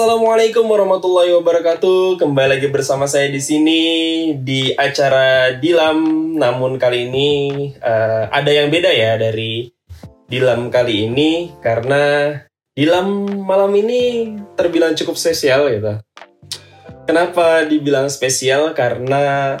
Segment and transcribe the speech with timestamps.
[0.00, 2.16] Assalamualaikum warahmatullahi wabarakatuh.
[2.16, 3.80] Kembali lagi bersama saya di sini
[4.32, 6.32] di acara Dilam.
[6.40, 7.28] Namun kali ini
[7.84, 9.68] uh, ada yang beda ya dari
[10.24, 12.32] Dilam kali ini karena
[12.72, 16.00] Dilam malam ini terbilang cukup spesial gitu.
[17.04, 18.72] Kenapa dibilang spesial?
[18.72, 19.60] Karena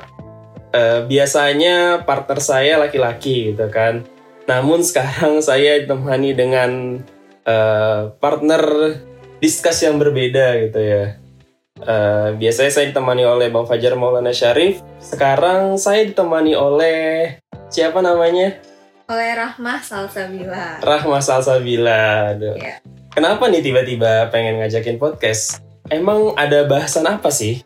[0.72, 4.08] uh, biasanya partner saya laki-laki gitu kan.
[4.48, 6.96] Namun sekarang saya ditemani dengan
[7.44, 8.64] uh, partner
[9.40, 11.04] diskus yang berbeda gitu ya.
[11.80, 14.84] Uh, biasanya saya ditemani oleh Bang Fajar Maulana Syarif.
[15.00, 17.40] Sekarang saya ditemani oleh
[17.72, 18.60] siapa namanya?
[19.08, 20.84] Oleh Rahmah Salsabila.
[20.84, 22.36] Rahmah Salsabila.
[22.36, 22.54] Aduh.
[22.60, 22.84] Ya.
[23.10, 25.64] Kenapa nih tiba-tiba pengen ngajakin podcast?
[25.88, 27.64] Emang ada bahasan apa sih?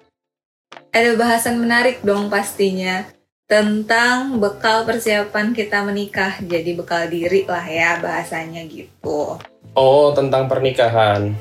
[0.95, 3.05] Ada bahasan menarik dong pastinya
[3.45, 6.39] tentang bekal persiapan kita menikah.
[6.39, 9.37] Jadi bekal diri lah ya bahasanya gitu.
[9.75, 11.35] Oh, tentang pernikahan.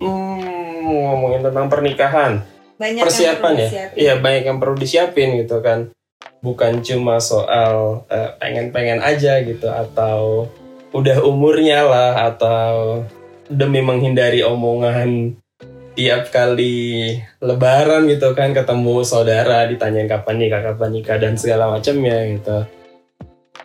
[0.00, 2.44] Hmm, ngomongin tentang pernikahan.
[2.78, 3.86] Banyak persiapan yang ya?
[3.96, 5.90] Iya, banyak yang perlu disiapin gitu kan.
[6.38, 10.46] Bukan cuma soal uh, pengen-pengen aja gitu atau
[10.94, 13.02] udah umurnya lah atau
[13.50, 15.34] demi menghindari omongan
[15.98, 22.38] tiap kali lebaran gitu kan ketemu saudara ditanyain kapan nikah kapan nikah dan segala macamnya
[22.38, 22.58] gitu.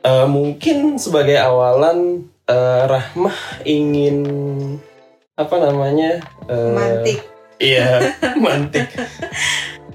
[0.02, 4.18] Uh, mungkin sebagai awalan uh, Rahmah ingin
[5.34, 7.20] apa namanya uh, mantik.
[7.62, 8.14] Iya
[8.44, 8.88] mantik.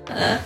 [0.08, 0.38] Uh,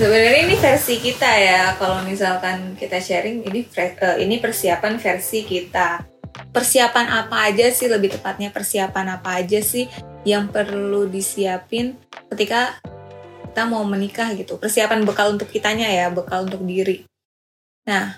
[0.00, 1.76] sebenarnya ini versi kita ya.
[1.76, 6.02] Kalau misalkan kita sharing ini uh, ini persiapan versi kita.
[6.52, 7.88] Persiapan apa aja sih?
[7.92, 9.88] Lebih tepatnya persiapan apa aja sih
[10.24, 11.98] yang perlu disiapin
[12.32, 12.80] ketika
[13.52, 14.56] kita mau menikah gitu?
[14.56, 17.04] Persiapan bekal untuk kitanya ya bekal untuk diri.
[17.84, 18.16] Nah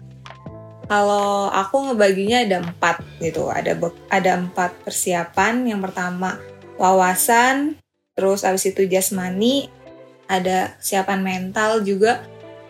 [0.85, 3.73] kalau aku ngebaginya ada empat gitu, ada
[4.13, 5.65] ada empat persiapan.
[5.65, 6.41] Yang pertama
[6.77, 7.81] wawasan,
[8.13, 9.73] terus abis itu jasmani,
[10.29, 12.21] ada siapan mental juga,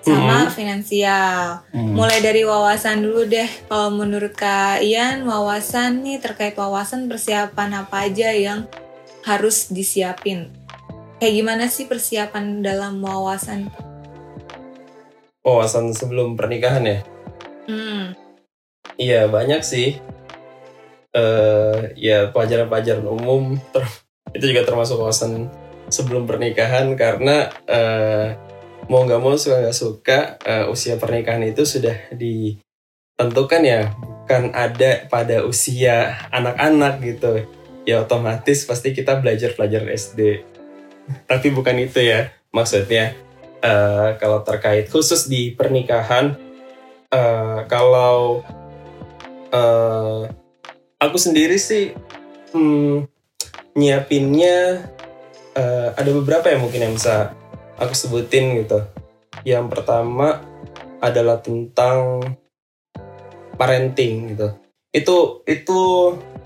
[0.04, 0.52] sama hmm.
[0.52, 1.64] finansial.
[1.72, 1.96] Hmm.
[1.96, 3.48] Mulai dari wawasan dulu deh.
[3.66, 8.68] Kalau menurut Kak Ian, wawasan nih terkait wawasan persiapan apa aja yang
[9.24, 10.52] harus disiapin?
[11.18, 13.72] Kayak gimana sih persiapan dalam wawasan?
[15.40, 16.98] Wawasan sebelum pernikahan ya?
[17.64, 18.12] Hmm.
[19.00, 19.98] Iya banyak sih.
[21.14, 23.54] Uh, ya pelajaran-pelajaran umum
[24.34, 25.46] itu juga termasuk kawasan
[25.86, 28.34] sebelum pernikahan karena uh,
[28.90, 35.06] mau nggak mau suka nggak suka uh, usia pernikahan itu sudah ditentukan ya bukan ada
[35.06, 37.46] pada usia anak-anak gitu
[37.86, 40.42] ya otomatis pasti kita belajar pelajaran SD
[41.28, 43.12] tapi bukan itu ya maksudnya
[43.60, 46.36] uh, kalau terkait khusus di pernikahan
[47.14, 48.42] uh, kalau
[49.54, 50.26] uh,
[50.98, 51.94] aku sendiri sih
[52.50, 53.06] hmm,
[53.78, 54.90] nyiapinnya
[55.54, 57.30] uh, ada beberapa ya mungkin yang bisa
[57.78, 58.82] aku sebutin gitu.
[59.46, 60.42] Yang pertama
[60.98, 62.22] adalah tentang
[63.54, 64.48] parenting gitu.
[64.94, 65.16] Itu
[65.46, 65.80] itu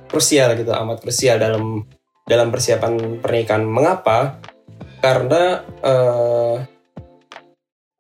[0.08, 1.84] krusial gitu, amat krusial dalam
[2.24, 3.64] dalam persiapan pernikahan.
[3.64, 4.40] Mengapa?
[4.98, 6.58] Karena uh,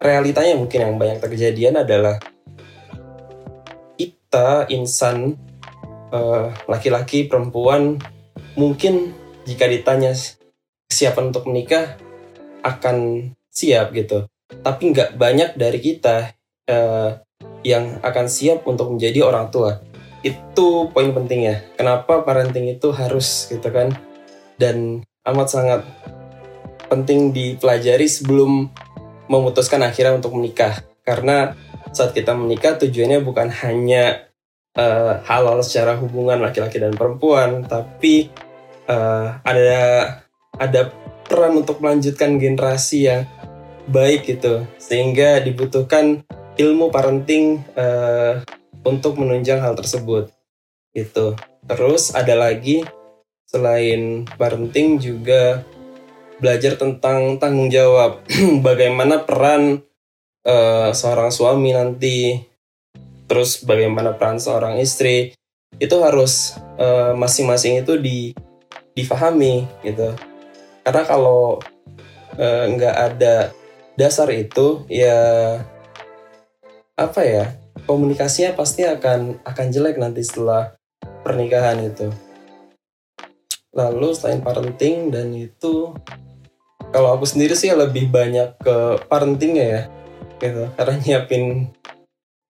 [0.02, 2.18] realitanya mungkin yang banyak terjadian adalah
[4.28, 5.40] kita insan
[6.12, 7.96] uh, laki-laki perempuan
[8.60, 9.16] mungkin
[9.48, 10.12] jika ditanya
[10.84, 11.96] kesiapan untuk menikah
[12.60, 14.28] akan siap gitu.
[14.52, 16.36] Tapi nggak banyak dari kita
[16.68, 17.16] uh,
[17.64, 19.80] yang akan siap untuk menjadi orang tua.
[20.20, 23.96] Itu poin pentingnya kenapa parenting itu harus gitu kan?
[24.60, 25.80] Dan amat sangat
[26.92, 28.68] penting dipelajari sebelum
[29.32, 30.84] memutuskan akhirnya untuk menikah.
[31.00, 31.56] Karena
[31.92, 34.28] saat kita menikah tujuannya bukan hanya
[34.78, 38.30] uh, halal secara hubungan laki-laki dan perempuan, tapi
[38.86, 39.80] uh, ada
[40.58, 40.80] ada
[41.28, 43.22] peran untuk melanjutkan generasi yang
[43.88, 46.24] baik gitu, sehingga dibutuhkan
[46.58, 48.42] ilmu parenting uh,
[48.84, 50.30] untuk menunjang hal tersebut
[50.92, 51.36] gitu.
[51.68, 52.84] Terus ada lagi
[53.48, 55.64] selain parenting juga
[56.38, 58.22] belajar tentang tanggung jawab,
[58.66, 59.82] bagaimana peran
[60.46, 62.38] uh, seorang suami nanti.
[63.28, 65.36] Terus bagaimana peran seorang istri.
[65.76, 68.32] Itu harus eh, masing-masing itu di
[68.96, 70.16] difahami gitu.
[70.80, 71.60] Karena kalau
[72.40, 73.52] nggak uh, ada
[74.00, 75.20] dasar itu ya
[76.96, 77.44] apa ya
[77.84, 80.72] komunikasinya pasti akan akan jelek nanti setelah
[81.20, 82.08] pernikahan itu.
[83.76, 85.92] Lalu selain parenting dan itu
[86.90, 89.82] kalau aku sendiri sih lebih banyak ke parentingnya ya
[90.38, 91.70] gitu karena nyiapin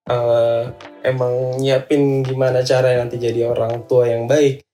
[0.08, 0.72] uh,
[1.04, 4.64] emang nyiapin gimana cara nanti jadi orang tua yang baik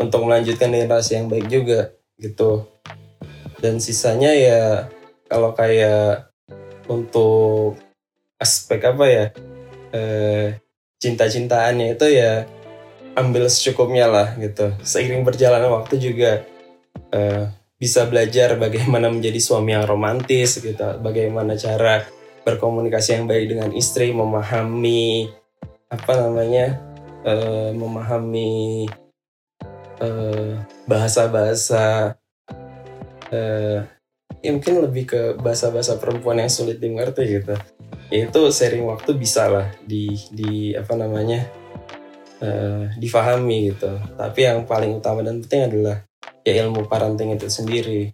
[0.00, 2.64] untuk melanjutkan generasi yang baik juga gitu.
[3.60, 4.88] Dan sisanya ya
[5.28, 6.32] kalau kayak
[6.88, 7.76] untuk
[8.40, 9.26] aspek apa ya
[9.92, 10.56] eh,
[10.96, 12.48] cinta-cintaannya itu ya
[13.20, 14.72] ambil secukupnya lah gitu.
[14.80, 16.40] Seiring berjalannya waktu juga
[17.12, 17.44] eh,
[17.76, 20.88] bisa belajar bagaimana menjadi suami yang romantis gitu.
[21.04, 22.08] Bagaimana cara
[22.50, 25.30] berkomunikasi yang baik dengan istri memahami
[25.90, 26.78] apa namanya
[27.22, 28.86] eh, memahami
[30.02, 30.52] eh,
[30.86, 32.14] bahasa-bahasa
[33.30, 33.78] eh,
[34.40, 37.54] ya mungkin lebih ke bahasa-bahasa perempuan yang sulit dimengerti gitu.
[38.10, 41.46] Ya itu sering waktu bisa lah di di apa namanya
[42.42, 43.94] eh, difahami gitu.
[44.18, 46.02] Tapi yang paling utama dan penting adalah
[46.42, 48.10] ya ilmu parenting itu sendiri.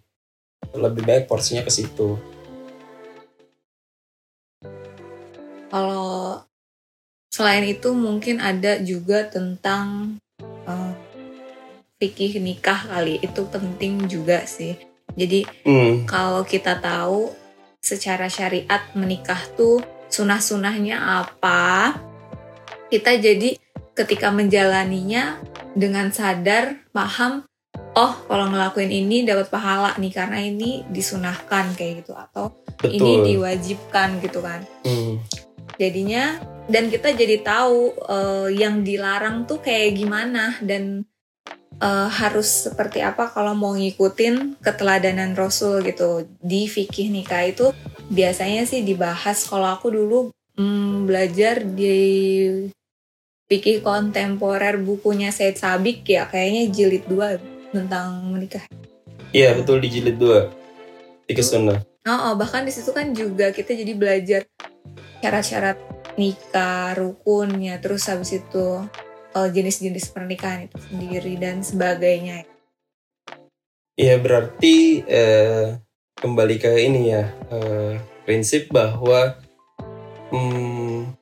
[0.73, 2.36] Lebih baik porsinya ke situ
[5.67, 6.41] Kalau
[7.31, 10.93] selain itu mungkin ada juga tentang uh,
[11.99, 13.19] fikih nikah kali.
[13.21, 14.77] Itu penting juga sih.
[15.17, 17.33] Jadi hmm, kalau kita tahu
[17.81, 19.81] secara syariat menikah tuh
[20.11, 21.97] sunah-sunahnya apa,
[22.93, 23.57] kita jadi
[23.97, 25.41] ketika menjalaninya
[25.73, 27.45] dengan sadar, paham,
[27.97, 32.13] oh kalau ngelakuin ini dapat pahala nih karena ini disunahkan kayak gitu.
[32.13, 32.53] Atau
[32.85, 33.25] ini betul.
[33.25, 34.61] diwajibkan gitu kan.
[34.85, 35.17] Hmm,
[35.77, 41.07] jadinya dan kita jadi tahu eh, yang dilarang tuh kayak gimana dan
[41.79, 47.71] eh, harus seperti apa kalau mau ngikutin keteladanan Rasul gitu di fikih nikah itu
[48.11, 50.19] biasanya sih dibahas kalau aku dulu
[50.59, 51.95] mm, belajar di
[53.47, 58.63] fikih kontemporer bukunya Said Sabik ya kayaknya jilid 2 tentang menikah.
[59.31, 60.67] iya betul di jilid 2
[61.27, 64.47] Fikih sunnah Oh, oh, bahkan di situ kan juga kita jadi belajar
[65.21, 65.77] syarat-syarat
[66.17, 68.83] nikah, rukunnya, terus habis itu
[69.37, 72.43] eh, jenis-jenis pernikahan itu sendiri dan sebagainya.
[73.97, 75.77] Iya berarti eh,
[76.17, 79.37] kembali ke ini ya eh, prinsip bahwa
[80.33, 81.13] hmm,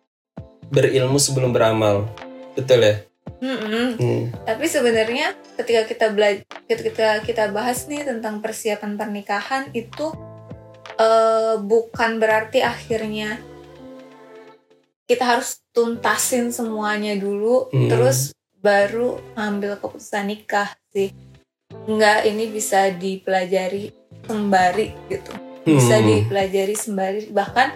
[0.71, 2.07] berilmu sebelum beramal
[2.55, 3.03] betul ya.
[3.35, 3.99] Mm-mm.
[3.99, 10.15] Hmm, Tapi sebenarnya ketika kita belajar, ketika kita bahas nih tentang persiapan pernikahan itu
[10.95, 13.39] eh, bukan berarti akhirnya
[15.05, 17.89] kita harus tuntasin semuanya dulu, Hmm.
[17.89, 21.13] terus baru ambil keputusan nikah sih.
[21.85, 23.93] Enggak, ini bisa dipelajari
[24.25, 25.33] sembari gitu.
[25.65, 27.73] Bisa hmm, dipelajari sembari bahkan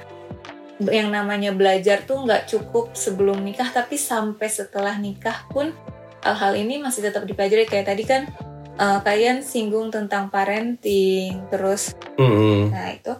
[0.87, 5.75] yang namanya belajar tuh nggak cukup sebelum nikah tapi sampai setelah nikah pun
[6.23, 8.31] hal-hal ini masih tetap dipelajari kayak tadi kan
[8.79, 13.13] eh, kalian singgung tentang parenting terus hmm, nah itu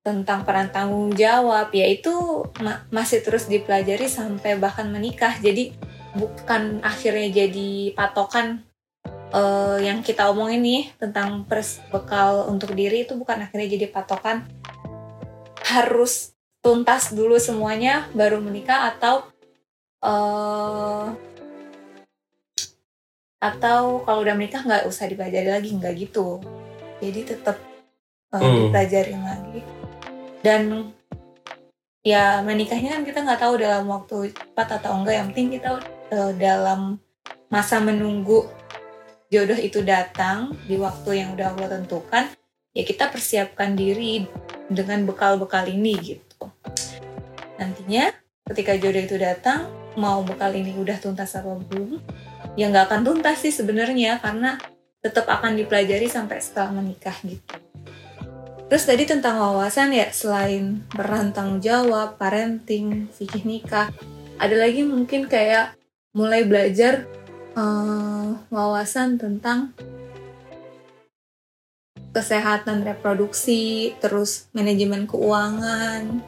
[0.00, 5.36] tentang peran tanggung jawab ya itu ma- masih terus dipelajari sampai bahkan menikah.
[5.36, 5.76] Jadi
[6.16, 8.64] bukan akhirnya jadi patokan
[9.30, 14.48] eh, yang kita omongin nih tentang pers bekal untuk diri itu bukan akhirnya jadi patokan.
[15.68, 16.32] Harus
[16.64, 19.28] tuntas dulu semuanya baru menikah atau
[20.00, 21.06] eh
[23.40, 26.40] atau kalau udah menikah nggak usah dipelajari lagi nggak gitu.
[27.04, 27.60] Jadi tetap
[28.32, 28.68] eh, Hmm.
[28.68, 29.60] dipelajarin lagi
[30.40, 30.92] dan
[32.00, 35.70] ya menikahnya kan kita nggak tahu dalam waktu cepat atau enggak yang penting kita
[36.08, 36.96] eh, dalam
[37.52, 38.48] masa menunggu
[39.28, 42.24] jodoh itu datang di waktu yang udah Allah tentukan
[42.72, 44.24] ya kita persiapkan diri
[44.70, 46.46] dengan bekal-bekal ini gitu.
[47.58, 48.10] Nantinya
[48.48, 49.68] ketika jodoh itu datang
[49.98, 51.98] mau bekal ini udah tuntas apa belum
[52.54, 54.58] ya nggak akan tuntas sih sebenarnya karena
[55.00, 57.69] tetap akan dipelajari sampai setelah menikah gitu
[58.70, 63.90] terus tadi tentang wawasan ya selain peran tanggung jawab parenting fikih nikah
[64.38, 65.74] ada lagi mungkin kayak
[66.14, 67.10] mulai belajar
[67.58, 69.74] eh, wawasan tentang
[72.14, 76.22] kesehatan reproduksi terus manajemen keuangan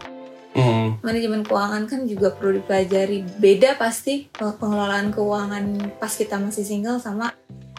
[0.59, 3.25] hmm, manajemen keuangan kan juga perlu dipelajari.
[3.41, 7.35] Beda pasti eh, pengelolaan keuangan pas kita masih single sama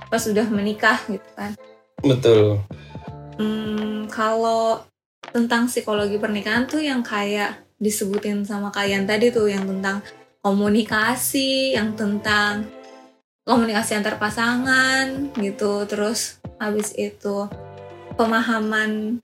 [0.10, 1.56] pas sudah menikah gitu kan.
[2.04, 2.60] betul.
[3.38, 4.86] Hmm, kalau
[5.34, 10.06] tentang psikologi pernikahan tuh yang kayak disebutin sama kalian tadi tuh yang tentang
[10.44, 12.68] komunikasi, yang tentang
[13.44, 15.88] komunikasi antar pasangan gitu.
[15.90, 17.48] Terus habis itu
[18.16, 19.20] pemahaman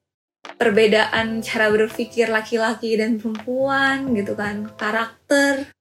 [0.59, 5.71] perbedaan cara berpikir laki-laki dan perempuan gitu kan, karakter.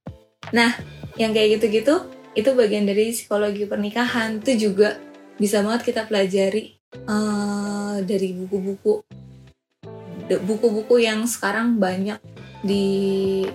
[0.54, 0.70] Nah,
[1.18, 2.06] yang kayak gitu-gitu
[2.38, 5.02] itu bagian dari psikologi pernikahan itu juga
[5.38, 9.04] bisa banget kita pelajari eh, dari buku-buku.
[10.28, 12.20] Buku-buku yang sekarang banyak
[12.60, 12.84] di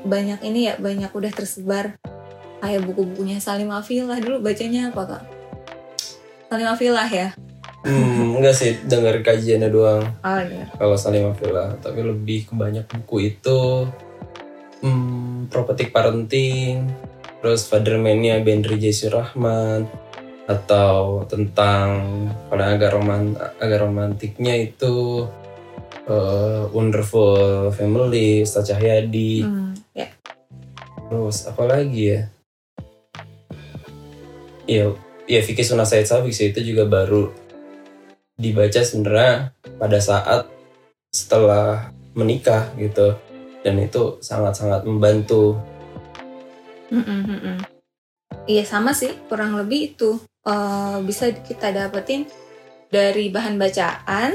[0.02, 1.98] banyak ini ya banyak udah tersebar.
[2.64, 5.24] Kayak buku-bukunya Salim Afilah dulu bacanya apa kak?
[6.48, 7.36] Salim Afilah ya?
[7.84, 10.08] Hmm, enggak sih, denger kajiannya doang.
[10.24, 10.72] Oh iya.
[10.80, 13.92] kalau Salim Villa tapi lebih ke banyak buku itu.
[14.80, 16.88] Hmm, Property Parenting.
[17.44, 20.03] Terus Father Mania Bendri Jaisu Rahman
[20.44, 22.04] atau tentang
[22.52, 23.32] pada agak roman
[23.64, 25.28] agak romantiknya itu
[26.08, 29.48] eh, Wonderful Family Ustaz Cahyadi.
[29.48, 30.12] Hmm, ya.
[31.08, 32.22] terus apa lagi ya?
[34.68, 34.84] Ya
[35.28, 37.32] ya Vicky Suna Said Sabik sih itu juga baru
[38.36, 40.50] dibaca sebenarnya pada saat
[41.14, 43.16] setelah menikah gitu.
[43.64, 45.56] Dan itu sangat-sangat membantu.
[46.92, 47.58] Mm-mm, mm-mm.
[48.44, 52.28] Iya sama sih, kurang lebih itu eh, bisa kita dapetin
[52.94, 54.32] dari bahan bacaan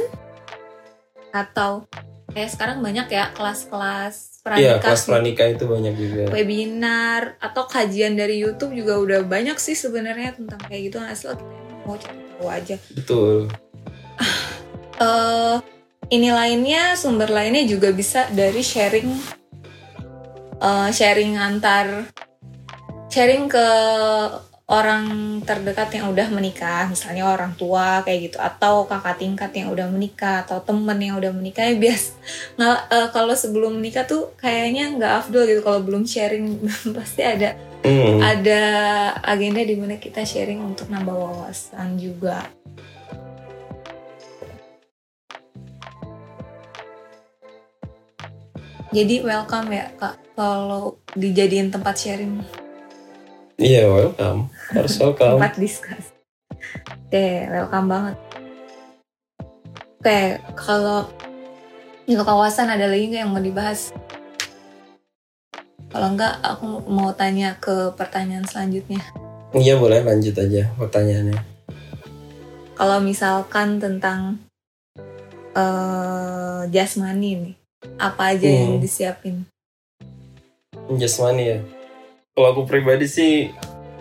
[1.31, 1.87] atau
[2.33, 6.23] kayak sekarang banyak ya kelas-kelas Iya pranikah, kelas pranikah itu banyak juga.
[6.33, 10.97] Webinar atau kajian dari YouTube juga udah banyak sih sebenarnya tentang kayak gitu.
[11.05, 11.37] Asal
[11.85, 12.77] mau cari tahu aja.
[12.97, 13.37] betul.
[14.99, 15.57] Eh
[16.11, 19.07] ini lainnya sumber lainnya juga bisa dari sharing
[20.59, 22.03] eh, sharing antar
[23.07, 23.67] sharing ke
[24.69, 25.05] orang
[25.49, 30.45] terdekat yang udah menikah misalnya orang tua kayak gitu atau kakak tingkat yang udah menikah
[30.45, 32.13] atau temen yang udah menikah ya bias
[32.61, 36.61] nggak eh, kalau sebelum menikah tuh kayaknya nggak afdol gitu kalau belum sharing
[36.99, 38.63] pasti ada Hmm, ada
[39.23, 42.43] agenda di mana kita sharing untuk nambah wawasan juga.
[48.91, 52.43] Jadi welcome ya kak kalau dijadiin tempat sharing,
[53.59, 56.05] iya welcome harus welcome tempat diskus.
[57.09, 58.17] Oke, welcome banget.
[59.99, 60.21] Oke,
[60.55, 61.09] kalau
[62.05, 63.91] untuk kawasan ada lagi nggak yang mau dibahas?
[65.89, 69.01] Kalau enggak, aku mau tanya ke pertanyaan selanjutnya.
[69.57, 71.41] iya boleh lanjut aja pertanyaannya
[72.77, 74.37] Kalau misalkan tentang
[75.57, 77.57] eh jasmani nih,
[77.97, 78.83] apa aja yang Hmm.
[78.85, 79.37] disiapin?
[80.95, 81.59] jasmani ya
[82.39, 83.51] kalau aku pribadi sih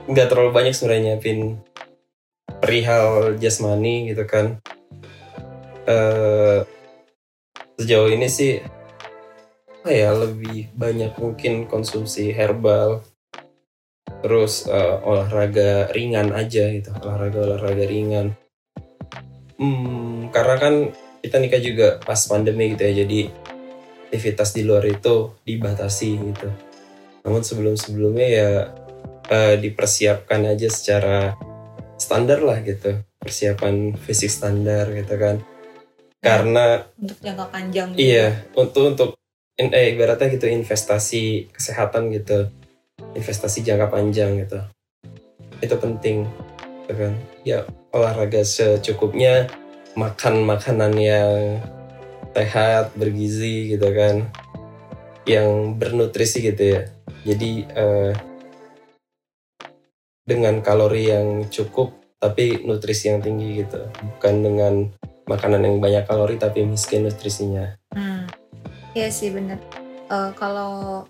[0.06, 1.58] nggak terlalu banyak sebenarnya nyiapin
[2.62, 4.62] perihal jasmani gitu kan.
[5.89, 6.62] Eh
[7.82, 8.62] sejauh ini sih
[9.65, 13.01] apa ya lebih banyak mungkin konsumsi herbal.
[14.22, 18.38] Terus eh, olahraga ringan aja gitu olahraga olahraga ringan.
[19.58, 20.74] Hmm, karena kan
[21.25, 23.34] kita nikah juga pas pandemi gitu ya jadi
[24.13, 26.66] aktivitas di luar itu dibatasi gitu
[27.27, 28.50] namun sebelum-sebelumnya ya
[29.27, 31.36] eh, dipersiapkan aja secara
[32.00, 33.03] standar lah gitu.
[33.19, 35.43] Persiapan fisik standar gitu kan.
[36.24, 37.91] Karena Untuk jangka panjang.
[37.91, 38.00] juga.
[38.00, 39.10] iya untuk untuk
[39.60, 42.48] in- eh, ibaratnya gitu investasi kesehatan gitu.
[43.12, 44.63] Investasi jangka panjang gitu.
[45.60, 46.24] Itu penting
[46.88, 47.13] gitu kan.
[47.43, 49.51] Ya olahraga secukupnya
[50.00, 51.60] makan makanan yang
[52.31, 54.31] sehat bergizi gitu kan.
[55.27, 56.81] Yang bernutrisi gitu ya
[57.27, 58.13] jadi eh,
[60.24, 61.91] dengan kalori yang cukup
[62.24, 63.84] tapi nutrisi yang tinggi gitu
[64.15, 64.74] bukan dengan
[65.27, 68.29] makanan yang banyak kalori tapi miskin nutrisinya Hmm.
[68.93, 69.57] Iya sih bener.
[70.05, 71.05] Eh, kalau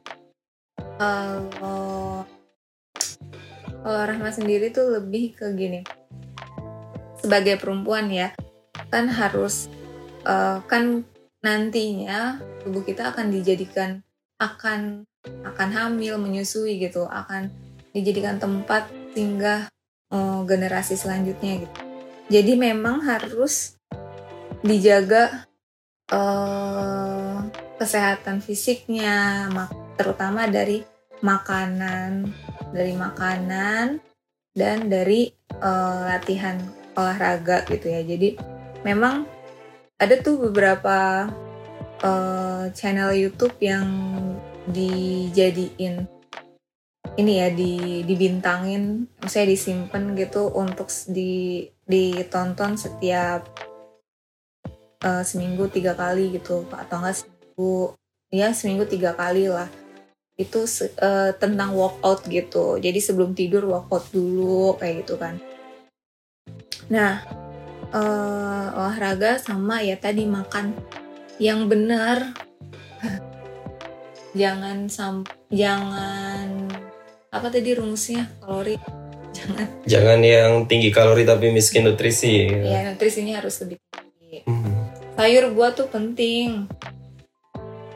[0.95, 2.23] kalau
[3.83, 5.83] kalau Rahma sendiri tuh lebih ke gini.
[7.19, 8.31] Sebagai perempuan ya,
[8.87, 9.67] kan harus
[10.23, 11.03] eh, kan
[11.43, 13.99] nantinya tubuh kita akan dijadikan
[14.39, 15.03] akan
[15.45, 17.49] akan hamil menyusui gitu, akan
[17.95, 19.71] dijadikan tempat singgah
[20.13, 21.79] eh, generasi selanjutnya gitu.
[22.27, 23.79] Jadi memang harus
[24.61, 25.47] dijaga
[26.11, 27.37] eh,
[27.77, 29.47] kesehatan fisiknya,
[29.95, 30.83] terutama dari
[31.21, 32.29] makanan,
[32.73, 34.01] dari makanan
[34.53, 35.31] dan dari
[35.61, 36.57] eh, latihan
[36.97, 38.01] olahraga gitu ya.
[38.01, 38.37] Jadi
[38.81, 39.25] memang
[39.97, 41.29] ada tuh beberapa
[42.01, 43.87] eh, channel YouTube yang
[44.67, 46.17] dijadiin
[47.17, 53.47] ini ya di dibintangin, saya disimpan gitu untuk di ditonton setiap
[55.01, 57.97] eh, seminggu tiga kali gitu atau enggak seminggu
[58.29, 59.65] ya seminggu tiga kali lah.
[60.37, 60.69] Itu
[61.01, 62.77] eh, tentang workout gitu.
[62.77, 65.41] Jadi sebelum tidur workout dulu kayak gitu kan.
[66.93, 67.25] Nah
[67.89, 70.77] eh, olahraga sama ya tadi makan.
[71.41, 72.17] Yang benar
[74.37, 76.69] jangan sam jangan
[77.33, 78.29] apa tadi rumusnya?
[78.39, 78.77] Kalori.
[79.35, 79.67] Jangan.
[79.83, 82.47] Jangan yang tinggi kalori tapi miskin nutrisi.
[82.49, 84.47] Ya nutrisinya harus lebih tinggi.
[84.47, 84.89] Hmm.
[85.17, 86.69] sayur buah tuh penting.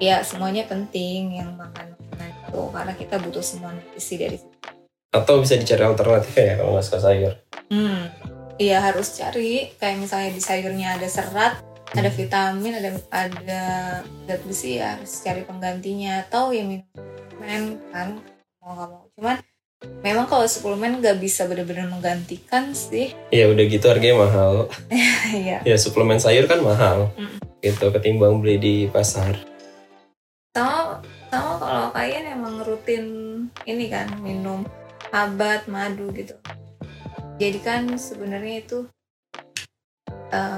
[0.01, 4.57] Ya semuanya penting yang makan makanan itu karena kita butuh semua nutrisi dari situ.
[5.13, 7.33] Atau bisa dicari alternatifnya ya kalau nggak suka sayur.
[7.69, 8.09] Hmm.
[8.61, 9.73] Iya harus cari.
[9.77, 13.63] Kayak misalnya di sayurnya ada serat ada vitamin ada ada
[14.27, 16.23] zat besi ya harus cari penggantinya.
[16.23, 16.87] Atau ya minum
[17.41, 18.09] suplemen kan
[18.63, 19.03] mau nggak mau.
[19.17, 19.37] Cuman
[20.05, 23.11] memang kalau suplemen nggak bisa benar-benar menggantikan sih.
[23.33, 24.53] Ya udah gitu harganya mahal.
[25.31, 27.11] Ya ya suplemen sayur kan mahal.
[27.15, 27.39] Mm.
[27.61, 29.37] gitu ketimbang beli di pasar.
[30.51, 33.05] Sama sama kalau kalian emang rutin
[33.69, 34.65] ini kan minum
[35.13, 36.33] habat madu gitu.
[37.37, 38.89] Jadi kan sebenarnya itu
[40.33, 40.57] eh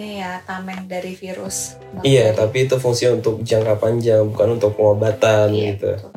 [0.00, 5.52] ini ya tameng dari virus iya tapi itu fungsi untuk jangka panjang bukan untuk pengobatan
[5.52, 6.10] Iya, gitu betul.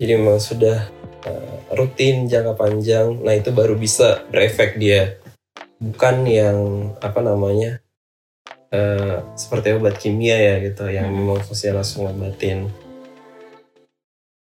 [0.00, 0.88] jadi memang sudah
[1.28, 5.20] uh, rutin jangka panjang nah itu baru bisa berefek dia
[5.76, 6.58] bukan yang
[7.04, 7.84] apa namanya
[8.72, 11.20] uh, seperti obat kimia ya gitu yang Hmm.
[11.36, 12.72] memang fungsinya langsung ngobatin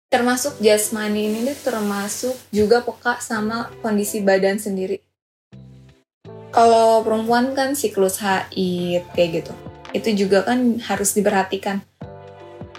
[0.08, 5.04] termasuk jasmani ini termasuk juga peka sama kondisi badan sendiri.
[6.52, 9.54] Kalau perempuan kan siklus haid kayak gitu,
[9.92, 11.84] itu juga kan harus diperhatikan.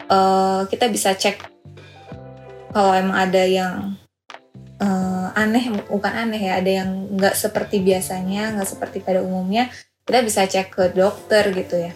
[0.08, 1.44] Eh, kita bisa cek
[2.72, 3.96] kalau emang ada yang
[4.80, 9.68] eh, aneh, bukan aneh ya, ada yang nggak seperti biasanya, nggak seperti pada umumnya,
[10.08, 11.92] kita bisa cek ke dokter gitu ya,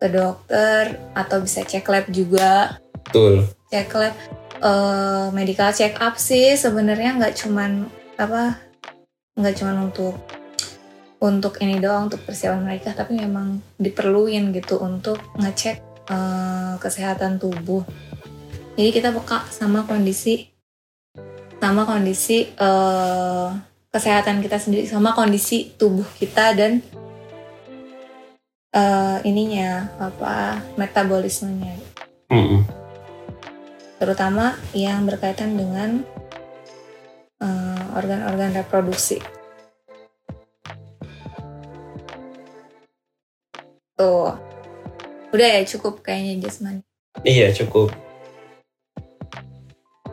[0.00, 2.80] ke dokter atau bisa cek lab juga.
[3.04, 3.44] Betul.
[3.68, 4.14] Cek lab
[4.62, 7.86] eh, medical check up sih sebenarnya nggak cuman
[8.18, 8.58] apa
[9.38, 10.18] nggak cuman untuk
[11.18, 15.76] untuk ini doang untuk persiapan mereka tapi memang diperluin gitu untuk ngecek
[16.10, 17.82] eh, kesehatan tubuh
[18.78, 20.46] jadi kita peka sama kondisi
[21.58, 23.48] sama kondisi eh,
[23.90, 26.78] kesehatan kita sendiri sama kondisi tubuh kita dan
[28.70, 31.74] eh, ininya apa metabolismenya
[32.30, 32.62] Mm-mm.
[33.98, 36.06] terutama yang berkaitan dengan
[37.42, 39.37] eh, organ-organ reproduksi.
[43.98, 44.30] Tuh,
[45.34, 46.86] udah ya cukup kayaknya jasmani.
[47.26, 47.90] iya cukup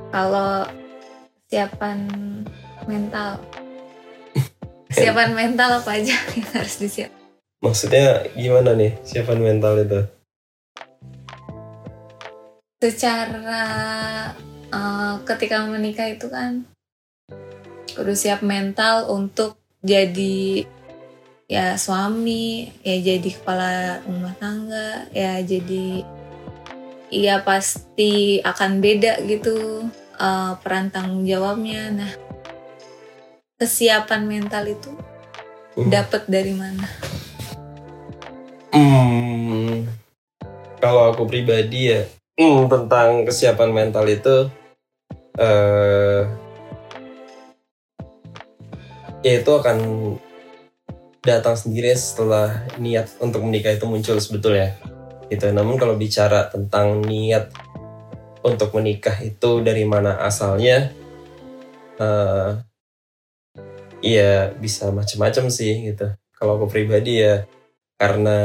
[0.09, 0.65] Kalau
[1.45, 2.09] siapan
[2.85, 3.37] mental,
[4.95, 7.11] siapan mental apa aja yang harus disiap?
[7.57, 10.01] maksudnya gimana nih siapan mental itu
[12.77, 13.65] Secara
[14.67, 16.65] eh, ketika menikah itu kan
[17.91, 20.65] kudu siap mental untuk jadi
[21.45, 26.01] ya suami, ya jadi kepala rumah tangga, ya jadi
[27.13, 29.85] ya pasti akan beda gitu
[30.17, 31.93] eh, peran tanggung jawabnya.
[31.93, 32.11] Nah,
[33.61, 34.91] kesiapan mental itu
[35.75, 35.91] Hmm.
[35.91, 36.87] dapat dari mana?
[38.71, 39.83] Hmm,
[40.79, 42.07] kalau aku pribadi ya
[42.39, 44.47] hmm, tentang kesiapan mental itu
[45.35, 46.23] eh
[49.23, 49.77] ya itu akan
[51.25, 54.77] datang sendiri setelah niat untuk menikah itu muncul sebetulnya
[55.27, 55.49] gitu.
[55.49, 57.49] Namun kalau bicara tentang niat
[58.45, 60.93] untuk menikah itu dari mana asalnya,
[61.97, 62.49] eh
[64.05, 66.13] ya bisa macam-macam sih gitu.
[66.37, 67.49] Kalau aku pribadi ya
[67.97, 68.37] karena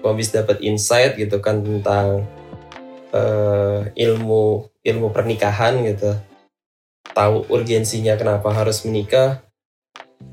[0.00, 2.24] aku habis dapat insight gitu kan tentang
[3.12, 6.16] eh, ilmu ilmu pernikahan gitu
[7.14, 9.43] tahu urgensinya kenapa harus menikah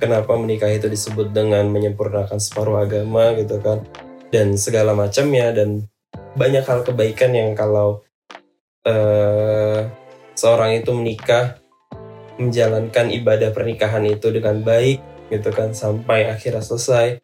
[0.02, 3.86] kenapa menikah itu disebut dengan menyempurnakan separuh agama gitu kan.
[4.32, 5.92] Dan segala macamnya dan
[6.36, 8.04] banyak hal kebaikan yang kalau
[8.88, 9.88] eh,
[10.36, 11.60] seorang itu menikah
[12.40, 17.22] menjalankan ibadah pernikahan itu dengan baik gitu kan sampai akhirnya selesai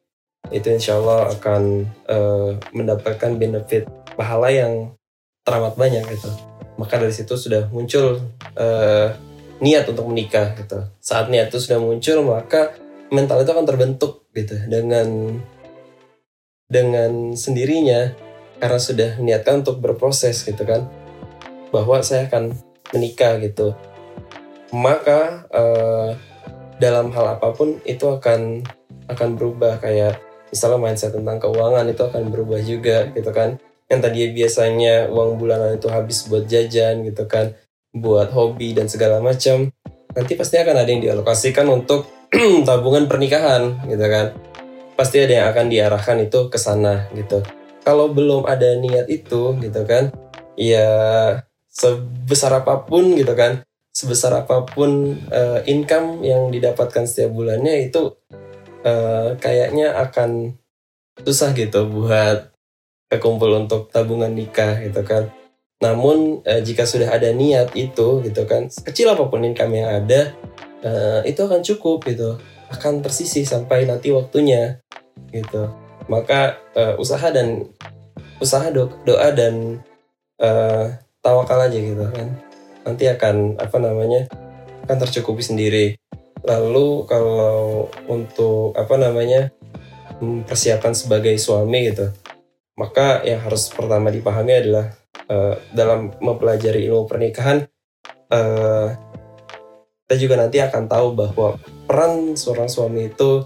[0.54, 1.64] itu insya Allah akan
[2.08, 4.96] eh, mendapatkan benefit pahala yang
[5.44, 6.32] teramat banyak gitu.
[6.78, 8.22] Maka dari situ sudah muncul
[8.56, 9.16] eh,
[9.58, 10.86] niat untuk menikah gitu.
[11.02, 12.78] Saat niat itu sudah muncul maka
[13.10, 15.40] mental itu akan terbentuk gitu dengan
[16.68, 18.14] dengan sendirinya
[18.60, 20.86] karena sudah niatkan untuk berproses gitu kan.
[21.74, 22.54] Bahwa saya akan
[22.94, 23.74] menikah gitu.
[24.72, 26.10] Maka eh,
[26.78, 28.62] dalam hal apa pun itu akan
[29.10, 29.82] akan berubah.
[29.82, 30.22] Kayak
[30.54, 33.58] misalnya mindset tentang keuangan itu akan berubah juga gitu kan.
[33.88, 37.56] Yang tadi biasanya uang bulanan itu habis buat jajan gitu kan
[37.96, 39.72] buat hobi dan segala macam
[40.18, 42.10] nanti pasti akan ada yang dialokasikan untuk
[42.68, 44.34] tabungan pernikahan gitu kan.
[44.98, 47.46] Pasti ada yang akan diarahkan itu ke sana gitu.
[47.86, 50.12] Kalau belum ada niat itu gitu kan
[50.58, 50.90] ya
[51.70, 53.62] sebesar apa pun gitu kan
[53.94, 58.18] sebesar apa pun eh, income yang didapatkan setiap bulannya itu
[58.82, 60.58] eh, kayaknya akan
[61.22, 62.54] susah gitu buat
[63.10, 65.30] kekumpul untuk tabungan nikah gitu kan
[65.78, 70.34] namun uh, jika sudah ada niat itu gitu kan kecil apa pun income yang ada
[70.82, 72.38] uh, itu akan cukup gitu.
[72.68, 74.82] Akan tersisih sampai nanti waktunya
[75.32, 75.72] gitu.
[76.10, 77.70] Maka uh, usaha dan
[78.42, 79.80] usaha do doa dan
[80.42, 82.28] uh, tawakal aja gitu kan.
[82.84, 84.28] Nanti akan apa namanya
[84.90, 85.96] akan tercukupi sendiri.
[86.42, 89.52] Lalu kalau untuk apa namanya
[90.18, 92.08] hmm, persiapan sebagai suami gitu
[92.78, 94.94] maka yang harus pertama dipahami adalah
[95.32, 97.68] uh, dalam mempelajari ilmu pernikahan
[98.32, 99.08] uh,
[100.08, 103.44] kita juga nanti akan tahu bahwa peran seorang suami itu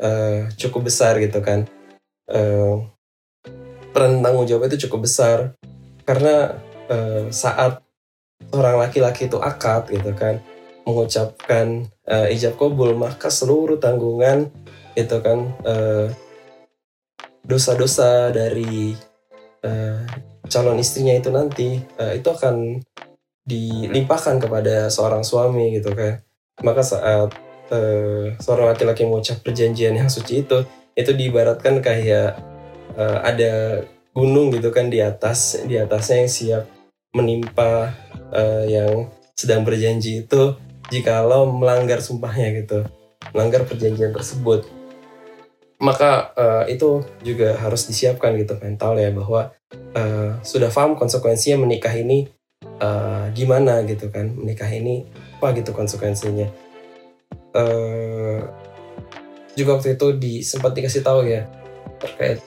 [0.00, 1.68] uh, cukup besar gitu kan.
[2.24, 2.80] Uh,
[3.92, 5.52] peran tanggung jawab itu cukup besar.
[6.08, 6.56] Karena
[6.88, 7.84] uh, saat
[8.48, 10.40] seorang laki-laki itu akad gitu kan
[10.88, 14.48] mengucapkan uh, ijab kabul maka seluruh tanggungan
[14.96, 15.52] itu kan
[17.44, 18.96] dosa dosa-dosa dari
[19.68, 20.00] uh,
[20.48, 22.82] calon istrinya itu nanti uh, itu akan
[23.48, 26.20] dilimpahkan kepada seorang suami gitu kan.
[26.64, 27.30] Maka saat
[27.70, 30.64] uh, seorang laki-laki mengucap perjanjian yang suci itu
[30.98, 32.40] itu diibaratkan kayak
[32.98, 33.84] uh, ada
[34.16, 36.64] gunung gitu kan di atas di atasnya yang siap
[37.14, 37.94] menimpa
[38.34, 39.06] uh, yang
[39.38, 40.58] sedang berjanji itu
[40.90, 42.82] jikalau melanggar sumpahnya gitu
[43.30, 44.66] melanggar perjanjian tersebut
[45.78, 49.54] maka uh, itu juga harus disiapkan gitu mental ya bahwa
[49.94, 52.26] uh, sudah paham konsekuensinya menikah ini
[52.82, 55.06] uh, gimana gitu kan menikah ini
[55.38, 56.50] apa gitu konsekuensinya
[57.54, 58.42] uh,
[59.54, 61.46] juga waktu itu di sempat dikasih tahu ya
[62.02, 62.42] terkait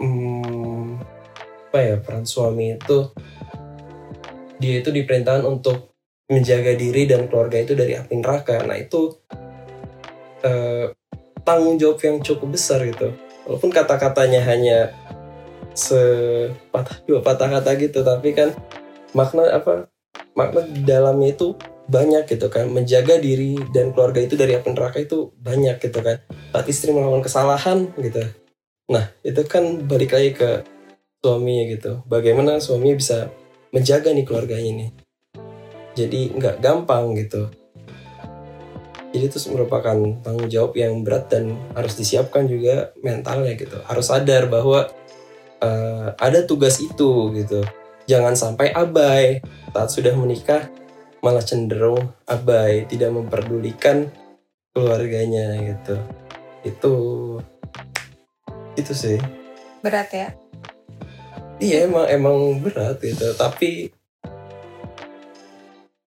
[0.00, 1.00] hmm,
[1.68, 3.12] apa ya peran suami itu
[4.60, 5.94] dia itu diperintahkan untuk
[6.30, 8.64] menjaga diri dan keluarga itu dari api neraka.
[8.64, 9.12] Nah itu
[10.40, 10.88] eh,
[11.44, 13.12] tanggung jawab yang cukup besar gitu.
[13.44, 14.90] Walaupun kata-katanya hanya
[15.76, 18.56] sepatah dua patah kata gitu, tapi kan
[19.12, 19.86] makna apa?
[20.34, 21.54] Makna di dalamnya itu
[21.86, 22.66] banyak gitu kan.
[22.72, 26.24] Menjaga diri dan keluarga itu dari api neraka itu banyak gitu kan.
[26.50, 28.24] Saat istri melakukan kesalahan gitu.
[28.88, 30.64] Nah itu kan balik lagi ke
[31.20, 31.92] suaminya gitu.
[32.08, 33.28] Bagaimana suami bisa
[33.74, 34.90] menjaga nih keluarganya nih
[35.98, 37.50] jadi nggak gampang gitu
[39.14, 39.94] jadi itu merupakan
[40.26, 43.78] tanggung jawab yang berat dan harus disiapkan juga mentalnya gitu.
[43.86, 44.90] Harus sadar bahwa
[45.62, 47.62] uh, ada tugas itu gitu.
[48.10, 49.38] Jangan sampai abai.
[49.70, 50.66] Saat sudah menikah
[51.22, 54.10] malah cenderung abai tidak memperdulikan
[54.74, 55.94] keluarganya gitu.
[56.66, 56.94] Itu
[58.74, 59.22] itu sih.
[59.78, 60.34] Berat ya?
[61.62, 63.30] Iya emang emang berat gitu.
[63.38, 63.94] Tapi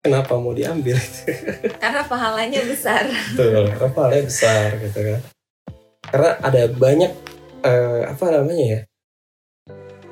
[0.02, 0.98] kenapa mau diambil
[1.84, 3.06] karena pahalanya besar.
[3.34, 5.22] Betul karena pahalanya besar gitu kan.
[6.08, 7.12] Karena ada banyak
[7.66, 8.82] uh, apa namanya ya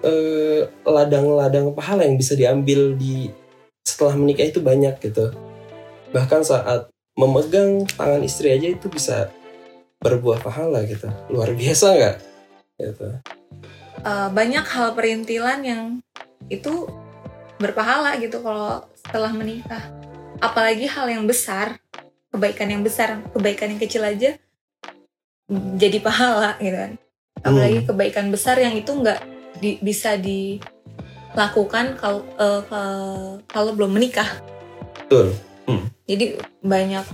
[0.05, 3.33] eh, ladang-ladang pahala yang bisa diambil di
[3.81, 5.33] setelah menikah itu banyak gitu.
[6.13, 9.33] Bahkan saat memegang tangan istri aja itu bisa
[9.99, 11.09] berbuah pahala gitu.
[11.33, 12.17] Luar biasa nggak?
[12.77, 13.07] Gitu.
[14.05, 15.83] Uh, banyak hal perintilan yang
[16.51, 16.85] itu
[17.57, 19.81] berpahala gitu kalau setelah menikah.
[20.43, 21.79] Apalagi hal yang besar,
[22.31, 24.35] kebaikan yang besar, kebaikan yang kecil aja
[25.77, 26.91] jadi pahala gitu kan.
[27.45, 27.87] Apalagi hmm.
[27.87, 29.19] kebaikan besar yang itu nggak
[29.61, 34.27] di, bisa dilakukan kalau uh, kalau belum menikah.
[35.05, 35.37] Betul.
[35.69, 35.87] Hmm.
[36.09, 37.05] Jadi banyak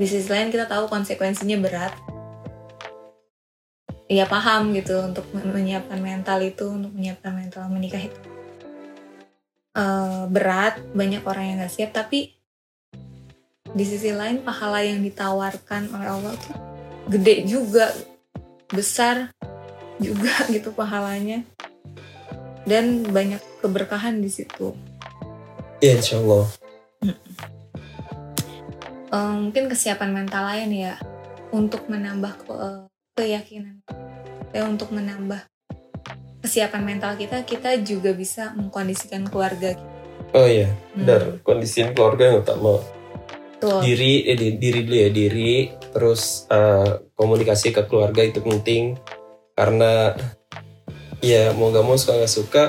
[0.00, 1.92] di sisi lain kita tahu konsekuensinya berat
[4.12, 8.31] ya paham gitu untuk menyiapkan mental itu untuk menyiapkan mental menikah itu
[9.76, 12.36] uh, berat banyak orang yang gak siap tapi
[13.72, 16.56] di sisi lain pahala yang ditawarkan oleh Allah tuh
[17.08, 17.88] gede juga
[18.68, 19.32] besar
[20.00, 21.44] juga gitu pahalanya
[22.62, 24.74] dan banyak keberkahan di situ.
[25.82, 26.46] Ya, insya Allah.
[29.12, 30.94] Uh, mungkin kesiapan mental lain ya
[31.52, 32.86] untuk menambah ke, uh,
[33.18, 33.84] keyakinan
[34.56, 35.42] ya untuk menambah
[36.42, 39.78] kesiapan mental kita kita juga bisa mengkondisikan keluarga.
[40.34, 41.46] Oh iya hmm.
[41.46, 42.82] kondisiin keluarga yang utama.
[43.62, 43.78] Tuh.
[43.78, 48.98] diri eh, diri dulu ya diri terus uh, komunikasi ke keluarga itu penting.
[49.54, 50.18] Karena
[51.22, 52.64] ya mau gak mau suka gak suka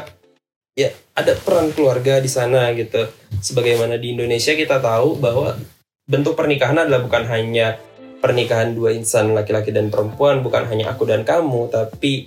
[0.77, 3.09] ya ada peran keluarga di sana gitu.
[3.41, 5.57] Sebagaimana di Indonesia kita tahu bahwa
[6.05, 7.81] bentuk pernikahan adalah bukan hanya
[8.21, 12.23] pernikahan dua insan laki-laki dan perempuan bukan hanya aku dan kamu tapi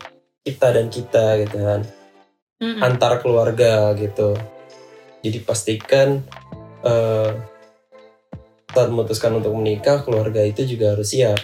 [0.47, 1.83] kita dan kita gitu kan.
[2.57, 2.81] Mm-hmm.
[2.81, 4.33] antar keluarga gitu.
[5.21, 6.25] Jadi pastikan
[6.81, 7.37] uh,
[8.73, 11.37] saat memutuskan untuk menikah keluarga itu juga harus siap.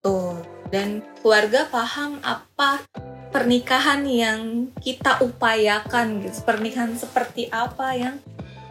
[0.00, 0.40] Tuh
[0.72, 2.80] dan keluarga paham apa
[3.28, 6.40] pernikahan yang kita upayakan gitu.
[6.48, 8.16] Pernikahan seperti apa yang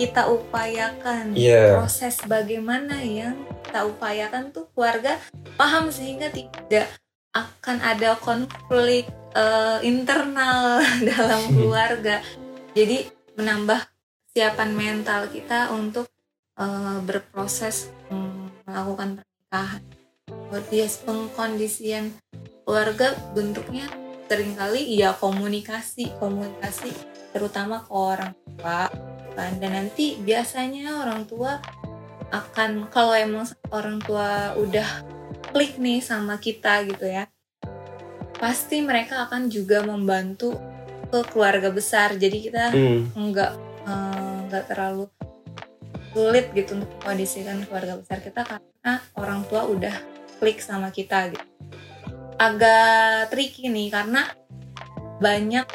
[0.02, 1.38] kita upayakan.
[1.38, 1.78] Iya.
[1.78, 3.38] proses bagaimana yang
[3.70, 5.22] kita upayakan tuh keluarga
[5.62, 6.90] paham sehingga tidak
[7.38, 12.20] akan ada konflik eh, internal dalam keluarga.
[12.72, 13.80] Jadi menambah
[14.32, 16.08] kesiapan mental kita untuk
[16.60, 19.84] eh, berproses mm, melakukan pernikahan.
[20.68, 22.12] Dia pengkondisian
[22.68, 23.88] keluarga bentuknya
[24.32, 26.92] sering kali ya komunikasi komunikasi
[27.36, 28.88] terutama ke orang tua
[29.36, 29.52] kan.
[29.60, 31.60] Dan nanti biasanya orang tua
[32.32, 33.44] akan kalau emang
[33.76, 34.88] orang tua udah
[35.52, 37.28] klik nih sama kita gitu ya
[38.42, 40.58] pasti mereka akan juga membantu
[41.14, 43.06] ke keluarga besar jadi kita Hmm.
[43.14, 43.52] nggak
[43.86, 45.06] eh, nggak terlalu
[46.12, 49.96] sulit gitu untuk kondisikan keluarga besar kita karena orang tua udah
[50.42, 51.46] klik sama kita gitu.
[52.36, 54.26] Agak tricky nih karena
[55.22, 55.70] banyak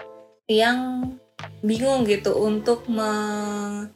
[0.51, 1.15] yang
[1.63, 3.95] bingung gitu untuk me-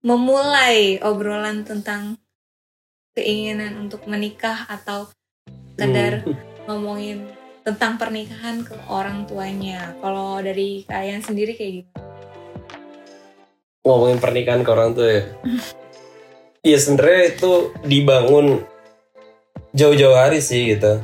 [0.00, 2.14] memulai obrolan tentang
[3.12, 5.10] keinginan untuk menikah atau
[5.74, 6.38] sekedar Hmm.
[6.70, 7.35] ngomongin
[7.66, 9.90] tentang pernikahan ke orang tuanya.
[9.98, 12.06] Kalau dari kalian sendiri kayak gimana?
[13.86, 15.24] ngomongin pernikahan ke orang tua ya.
[16.66, 17.52] Iya sebenarnya itu
[17.86, 18.66] dibangun
[19.70, 20.98] jauh-jauh hari sih gitu.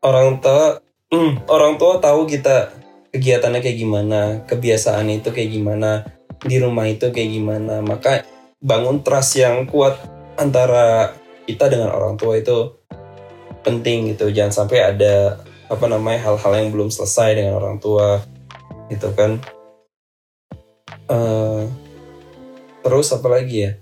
[0.00, 0.80] Orang tua,
[1.12, 2.72] hmm, orang tua tahu kita
[3.12, 6.08] kegiatannya kayak gimana, kebiasaan itu kayak gimana,
[6.40, 7.84] di rumah itu kayak gimana.
[7.84, 8.24] Maka
[8.64, 10.00] bangun trust yang kuat
[10.40, 11.12] antara
[11.44, 12.77] kita dengan orang tua itu
[13.68, 14.32] penting gitu.
[14.32, 15.36] Jangan sampai ada
[15.68, 18.24] apa namanya hal-hal yang belum selesai dengan orang tua
[18.88, 19.36] gitu kan.
[21.08, 21.62] Eh,
[22.80, 23.72] terus apa lagi ya?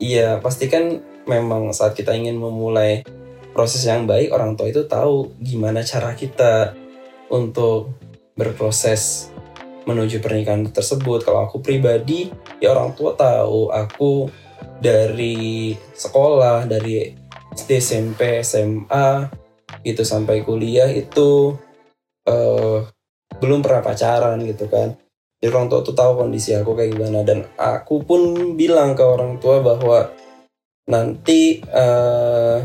[0.00, 3.04] Iya, pasti kan memang saat kita ingin memulai
[3.52, 6.76] proses yang baik, orang tua itu tahu gimana cara kita
[7.32, 7.96] untuk
[8.36, 9.32] berproses
[9.88, 11.24] menuju pernikahan tersebut.
[11.24, 12.28] Kalau aku pribadi,
[12.60, 14.28] ya orang tua tahu aku
[14.76, 17.25] dari sekolah, dari
[17.56, 19.32] SD, SMP, SMA,
[19.80, 21.56] gitu sampai kuliah itu
[22.28, 22.84] eh,
[23.40, 24.92] belum pernah pacaran gitu kan.
[25.40, 29.40] Jadi orang tua tuh tahu kondisi aku kayak gimana dan aku pun bilang ke orang
[29.40, 30.12] tua bahwa
[30.84, 32.60] nanti eh,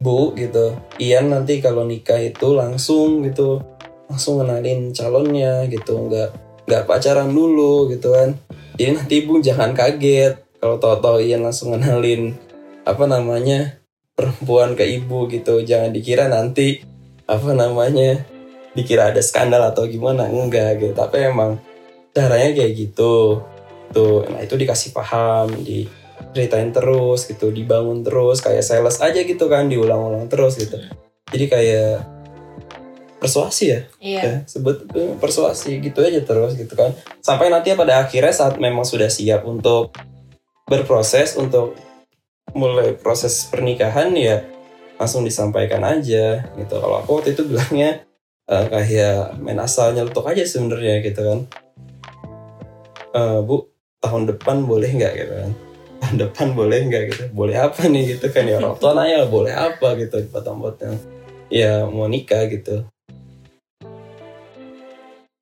[0.00, 3.60] bu gitu, Ian nanti kalau nikah itu langsung gitu,
[4.08, 6.28] langsung kenalin calonnya gitu, nggak
[6.64, 8.32] nggak pacaran dulu gitu kan.
[8.78, 12.47] Jadi nanti ibu jangan kaget kalau tahu-tahu Ian langsung kenalin
[12.88, 13.84] apa namanya
[14.16, 16.80] perempuan ke ibu gitu, jangan dikira nanti
[17.28, 18.24] apa namanya
[18.72, 20.24] dikira ada skandal atau gimana.
[20.32, 20.96] Enggak gitu.
[20.96, 21.60] Tapi emang
[22.16, 23.44] caranya kayak gitu.
[23.92, 28.40] Tuh nah itu dikasih paham diceritain terus gitu dibangun terus.
[28.40, 30.80] Kayak sales aja gitu kan diulang-ulang terus gitu.
[31.28, 31.92] Jadi kayak
[33.20, 33.80] persuasi ya.
[34.00, 34.22] Iya.
[34.22, 36.96] ya, sebut itu persuasi gitu aja terus gitu kan.
[37.20, 39.92] Sampai nanti pada akhirnya saat memang sudah siap untuk
[40.64, 41.74] berproses untuk
[42.56, 44.44] mulai proses pernikahan ya
[44.98, 46.74] langsung disampaikan aja gitu.
[46.74, 48.02] Kalau aku waktu itu bilangnya
[48.50, 51.38] eh, kayak main asal nyeletuk aja sebenarnya gitu kan.
[53.14, 53.68] Eh, bu
[54.02, 55.14] tahun depan boleh nggak?
[55.16, 55.52] gitu kan.
[55.98, 57.02] Tahun depan boleh nggak?
[57.10, 57.22] gitu.
[57.34, 58.18] Boleh apa nih?
[58.18, 58.46] gitu kan.
[58.46, 59.98] Ya orang tua nanya boleh apa?
[59.98, 62.84] gitu potong-potong ya mau nikah gitu.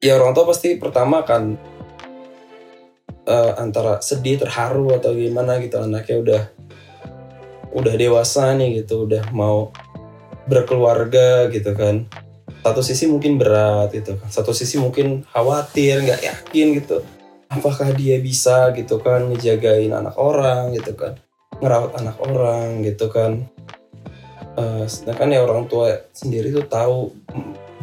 [0.01, 1.59] Ya orang tua pasti pertama kan
[3.27, 5.83] eh, antara sedih terharu atau gimana gitu.
[5.83, 6.43] Anaknya udah
[7.77, 9.69] udah dewasa nih gitu udah mau
[10.49, 12.09] berkeluarga gitu kan.
[12.65, 17.05] Satu sisi mungkin berat gitu kan satu sisi mungkin khawatir nggak yakin gitu.
[17.47, 21.21] Apakah dia bisa gitu kan ngejagain anak orang gitu kan
[21.61, 23.47] ngerawat anak orang gitu kan.
[24.57, 27.13] Eh, sedangkan ya orang tua sendiri tuh tahu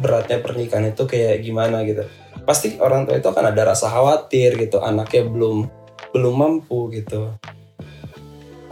[0.02, 2.02] beratnya pernikahan itu kayak gimana gitu.
[2.44, 5.70] Pasti orang tua itu akan ada rasa khawatir gitu anaknya belum
[6.12, 7.34] belum mampu gitu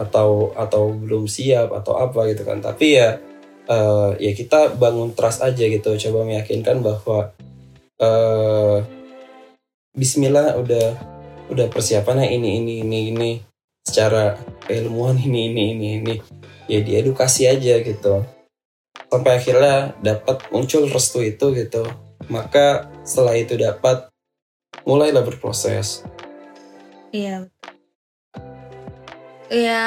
[0.03, 2.59] atau atau belum siap atau apa gitu kan.
[2.59, 3.23] Tapi ya
[3.71, 5.95] eh, ya kita bangun trust aja gitu.
[5.95, 7.31] Coba meyakinkan bahwa
[8.03, 8.79] eh
[9.93, 10.89] Bismillah udah
[11.53, 13.31] udah persiapannya ini ini ini ini.
[13.85, 16.15] Secara keilmuan ini ini ini ini.
[16.67, 18.25] Ya diedukasi aja gitu.
[19.13, 21.85] Sampai akhirnya dapat muncul restu itu gitu.
[22.33, 24.09] Maka setelah itu dapat
[24.89, 26.01] mulailah berproses.
[27.13, 27.53] Iya.
[29.53, 29.85] Ya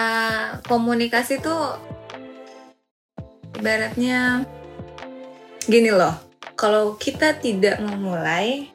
[0.69, 1.81] komunikasi tuh
[3.57, 4.45] ibaratnya
[5.65, 6.13] gini loh.
[6.53, 8.69] Kalau kita tidak memulai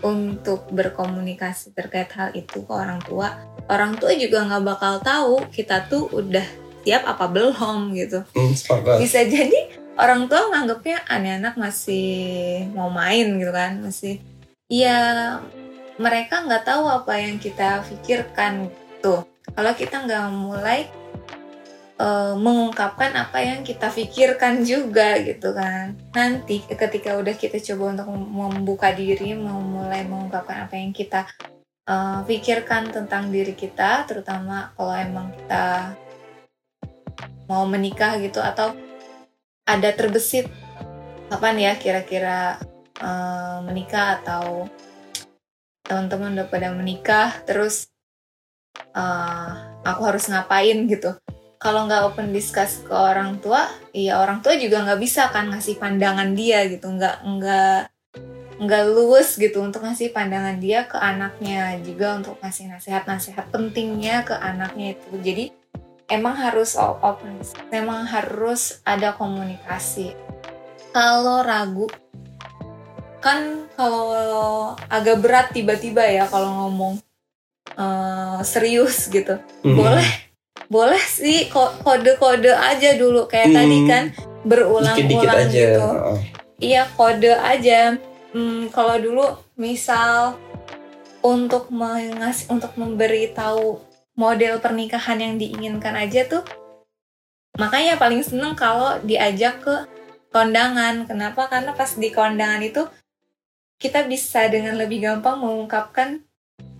[0.00, 3.36] untuk berkomunikasi terkait hal itu ke orang tua,
[3.68, 6.42] orang tua juga nggak bakal tahu kita tuh udah
[6.82, 8.24] siap apa belum gitu.
[8.32, 14.18] hmm, Bisa jadi orang tua nganggapnya aneh anak masih mau main gitu kan masih
[14.72, 15.38] ya
[16.00, 18.72] mereka nggak tahu apa yang kita pikirkan
[19.04, 20.86] tuh kalau kita nggak mulai
[21.98, 25.98] uh, mengungkapkan apa yang kita pikirkan juga gitu kan.
[26.14, 31.26] Nanti ketika udah kita coba untuk membuka diri mau mulai mengungkapkan apa yang kita
[31.86, 35.94] uh, pikirkan tentang diri kita terutama kalau emang kita
[37.50, 38.72] mau menikah gitu atau
[39.68, 40.48] ada terbesit
[41.28, 42.56] kapan ya kira-kira
[43.00, 44.66] uh, menikah atau
[45.84, 47.91] teman-teman udah pada menikah terus
[48.94, 49.50] uh,
[49.82, 51.16] aku harus ngapain gitu.
[51.62, 55.78] Kalau nggak open discuss ke orang tua iya orang tua juga nggak bisa kan ngasih
[55.78, 56.90] pandangan dia gitu.
[56.90, 57.80] Nggak nggak
[58.62, 64.34] nggak luwes gitu untuk ngasih pandangan dia ke anaknya juga untuk ngasih nasihat-nasihat pentingnya ke
[64.34, 65.10] anaknya itu.
[65.22, 65.44] Jadi
[66.10, 70.14] emang harus open memang harus ada komunikasi.
[70.92, 71.88] Kalau ragu
[73.22, 76.98] kan kalau agak berat tiba-tiba ya kalau ngomong
[77.76, 79.38] uh, serius gitu.
[79.62, 79.76] Mm-hmm.
[79.76, 80.08] boleh
[80.72, 83.28] boleh sih kode-kode aja dulu.
[83.28, 83.56] Kayak mm.
[83.56, 84.04] tadi kan
[84.42, 85.80] berulang-ulang gitu.
[85.80, 86.18] oh.
[86.58, 87.96] iya kode aja.
[88.32, 89.26] Hmm, kalau dulu
[89.60, 90.40] misal
[91.20, 93.78] untuk mengasih untuk memberitahu
[94.16, 96.42] model pernikahan yang diinginkan aja tuh
[97.60, 99.76] makanya paling seneng kalau diajak ke
[100.32, 101.04] kondangan.
[101.04, 101.46] Kenapa?
[101.52, 102.82] Karena pas di kondangan itu
[103.76, 106.24] kita bisa dengan lebih gampang mengungkapkan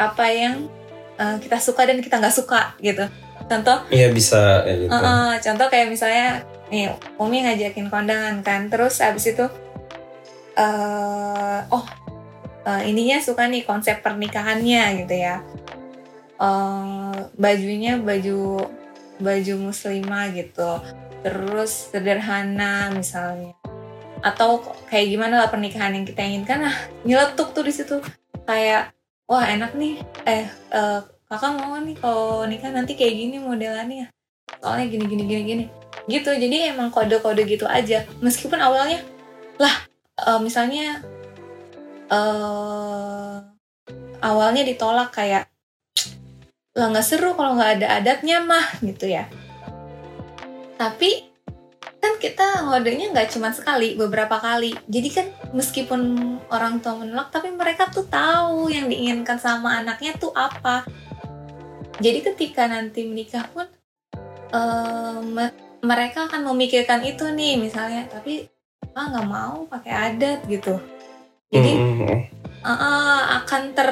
[0.00, 0.72] apa yang
[1.18, 3.04] uh, kita suka dan kita nggak suka gitu.
[3.50, 3.84] Contoh?
[3.90, 4.92] Iya bisa ya gitu.
[4.92, 9.44] uh, uh, contoh kayak misalnya nih Umi ngajakin kondangan kan terus abis itu
[10.56, 11.84] uh, oh
[12.64, 15.44] uh, ininya suka nih konsep pernikahannya gitu ya.
[16.42, 18.66] Uh, bajunya baju
[19.20, 20.80] baju muslimah gitu.
[21.22, 23.54] Terus sederhana misalnya.
[24.22, 26.66] Atau kayak gimana lah pernikahan yang kita inginkan.
[26.66, 28.00] Nah nyeletuk tuh di situ.
[28.42, 28.90] Kayak
[29.26, 29.98] wah enak nih.
[30.28, 34.12] Eh uh, kakak mau nih kalau nikah nanti kayak gini modelannya.
[34.60, 35.64] Soalnya gini gini gini gini.
[36.06, 38.04] Gitu jadi emang kode-kode gitu aja.
[38.20, 39.00] Meskipun awalnya
[39.58, 39.74] lah
[40.22, 41.00] uh, misalnya
[42.12, 43.42] uh,
[44.22, 45.48] awalnya ditolak kayak
[46.72, 49.28] lah nggak seru kalau nggak ada adatnya mah gitu ya.
[50.76, 51.31] Tapi
[52.02, 54.74] kan kita ngodenya nggak cuma sekali beberapa kali.
[54.90, 56.00] Jadi kan meskipun
[56.50, 60.82] orang tua menolak tapi mereka tuh tahu yang diinginkan sama anaknya tuh apa.
[62.02, 63.70] Jadi ketika nanti menikah pun
[64.50, 65.38] um,
[65.86, 68.50] mereka akan memikirkan itu nih misalnya tapi
[68.98, 70.82] ah nggak mau pakai adat gitu.
[71.54, 71.72] Jadi
[72.66, 73.90] uh, uh, akan ter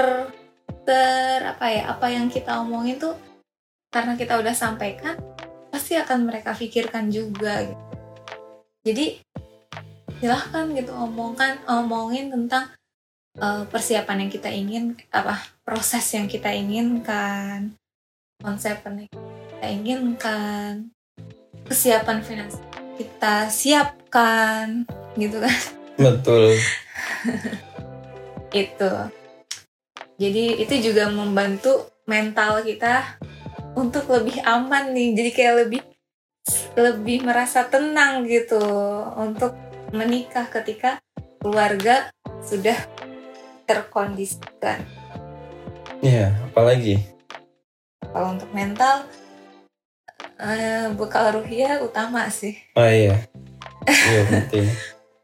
[0.83, 3.15] ter apa ya apa yang kita omongin tuh
[3.95, 5.15] karena kita udah sampaikan
[5.71, 7.90] pasti akan mereka pikirkan juga gitu.
[8.87, 9.21] Jadi
[10.21, 12.69] silahkan gitu omongkan omongin tentang
[13.41, 17.73] uh, persiapan yang kita ingin apa proses yang kita inginkan
[18.41, 20.73] konsep yang kita inginkan
[21.65, 22.65] kesiapan finansial
[23.01, 24.85] kita siapkan
[25.17, 25.59] gitu kan
[25.97, 26.53] betul
[28.53, 28.93] itu
[30.21, 33.17] jadi itu juga membantu mental kita
[33.73, 35.17] untuk lebih aman nih.
[35.17, 35.81] Jadi kayak lebih
[36.79, 38.61] lebih merasa tenang gitu
[39.19, 39.57] untuk
[39.91, 41.03] menikah ketika
[41.41, 42.13] keluarga
[42.45, 42.77] sudah
[43.67, 44.83] terkondisikan.
[46.01, 47.01] Iya, apalagi?
[48.01, 49.07] Kalau untuk mental
[50.41, 52.57] uh, bekal ruhia utama sih.
[52.75, 53.29] Oh iya.
[53.87, 54.67] Iya penting.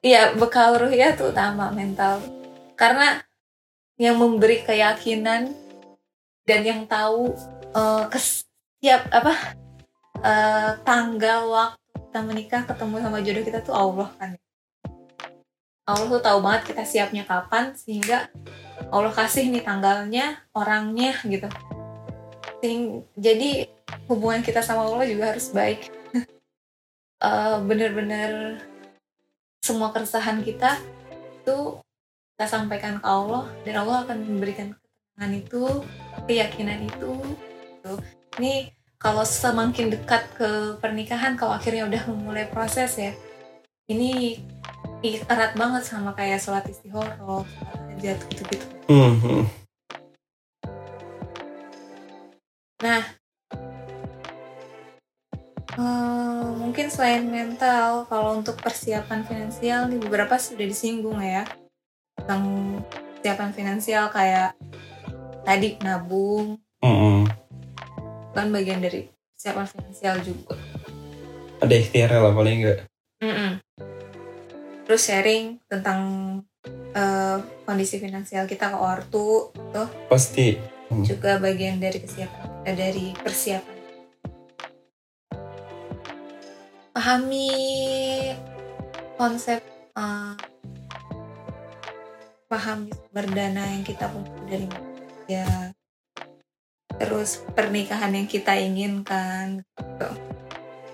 [0.04, 2.22] Iya, bekal ruhia tuh utama mental.
[2.76, 3.24] Karena
[3.96, 5.50] yang memberi keyakinan
[6.44, 7.32] dan yang tahu
[7.72, 9.56] uh, kesiap apa
[10.26, 14.30] uh, tanggal waktu kita menikah ketemu sama jodoh kita tuh Allah kan.
[15.86, 18.26] Allah tuh tahu banget kita siapnya kapan sehingga
[18.90, 21.46] Allah kasih nih tanggalnya orangnya gitu.
[22.58, 23.70] Sehing, jadi
[24.10, 25.94] hubungan kita sama Allah juga harus baik.
[27.22, 28.58] Uh, bener-bener
[29.62, 30.78] semua keresahan kita
[31.42, 31.78] itu
[32.34, 35.62] kita sampaikan ke Allah dan Allah akan memberikan ketenangan itu
[36.26, 37.12] keyakinan itu
[37.78, 37.92] gitu.
[38.38, 43.12] ini kalau semakin dekat ke pernikahan kalau akhirnya udah memulai proses ya
[43.86, 44.40] ini
[45.04, 47.44] erat banget sama kayak sholat istihoroh
[47.92, 49.40] hajat gitu-gitu mm-hmm.
[52.80, 53.02] nah
[55.76, 61.44] uh, mungkin selain mental kalau untuk persiapan finansial nih beberapa sudah disinggung ya
[62.16, 62.42] tentang
[63.20, 64.56] persiapan finansial kayak
[65.44, 67.25] tadi nabung mm -hmm.
[68.36, 70.54] Kan bagian dari persiapan finansial juga.
[71.64, 72.84] Ada ikhtiar lah paling enggak
[73.20, 73.52] mm -mm.
[74.84, 76.00] terus sharing tentang
[76.94, 79.88] eh, kondisi finansial kita ke ortu tuh.
[80.06, 80.54] Pasti.
[81.02, 83.76] Juga bagian dari kesiapan eh, dari persiapan.
[86.94, 87.50] Pahami
[89.18, 89.60] konsep
[89.96, 90.34] eh,
[92.46, 94.68] pahami sumber dana yang kita punya dari
[95.26, 95.74] aja
[96.96, 100.10] terus pernikahan yang kita inginkan gitu.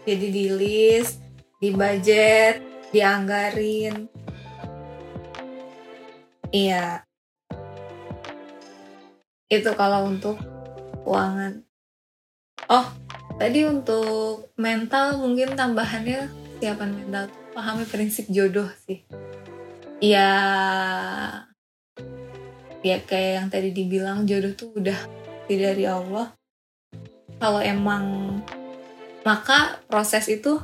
[0.03, 1.23] jadi di list
[1.63, 2.59] di budget
[2.91, 4.11] dianggarin.
[6.53, 7.07] Iya.
[9.49, 10.37] Itu kalau untuk
[11.07, 11.65] keuangan.
[12.69, 12.87] Oh
[13.41, 16.29] tadi untuk mental mungkin tambahannya
[16.61, 17.25] siapan mental.
[17.53, 19.05] Pahami prinsip jodoh sih.
[20.03, 20.31] Ya
[22.83, 26.31] ya kayak yang tadi dibilang jodoh tuh udah dari Allah.
[27.39, 28.39] Kalau emang
[29.23, 30.59] maka proses itu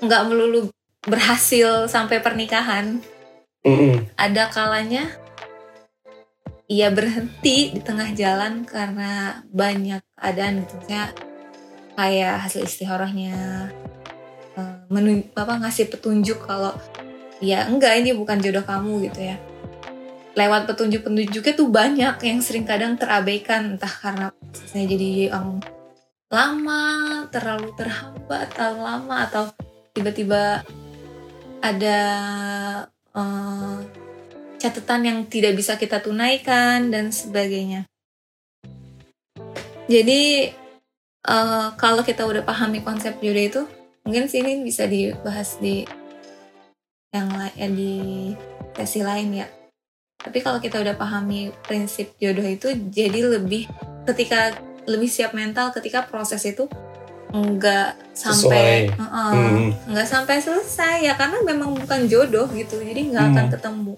[0.00, 0.68] nggak melulu
[1.04, 3.00] berhasil sampai pernikahan.
[3.64, 4.12] Mm-mm.
[4.20, 5.08] ada kalanya
[6.68, 10.76] ia berhenti di tengah jalan karena banyak keadaan gitu.
[10.84, 11.16] Misalnya
[11.96, 13.72] kayak hasil istikharahnya
[14.60, 16.76] eh, menun- apa ngasih petunjuk kalau
[17.40, 19.36] ya enggak ini bukan jodoh kamu gitu ya
[20.34, 25.62] lewat petunjuk-petunjuknya tuh banyak yang sering kadang terabaikan entah karena prosesnya jadi yang
[26.26, 26.82] lama
[27.30, 29.42] terlalu terhambat terlalu lama atau
[29.94, 30.66] tiba-tiba
[31.62, 32.00] ada
[33.14, 33.76] eh,
[34.58, 37.86] catatan yang tidak bisa kita tunaikan dan sebagainya.
[39.86, 40.50] Jadi
[41.24, 43.62] eh, kalau kita udah pahami konsep jodoh itu,
[44.02, 45.86] mungkin sini bisa dibahas di
[47.14, 47.94] yang lain ya, di
[48.74, 49.46] sesi lain ya.
[50.24, 53.68] Tapi kalau kita udah pahami prinsip jodoh itu, jadi lebih
[54.08, 54.56] ketika
[54.88, 56.64] lebih siap mental ketika proses itu
[57.34, 59.00] enggak sampai Sesuai.
[59.00, 59.68] Heeh Mm.
[59.90, 63.52] nggak sampai selesai ya karena memang bukan jodoh gitu jadi nggak akan Hmm.
[63.58, 63.94] ketemu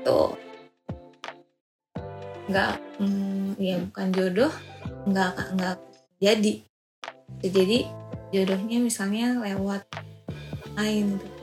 [0.00, 0.30] tuh
[2.48, 4.52] nggak mm, ya bukan jodoh
[5.04, 5.76] nggak nggak
[6.20, 6.52] jadi
[7.44, 7.78] jadi
[8.32, 9.84] jodohnya misalnya lewat
[10.76, 11.33] lain gitu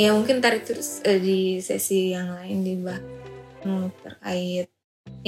[0.00, 3.04] ya mungkin tarik terus eh, di sesi yang lain dibahas
[3.68, 4.72] hmm, terkait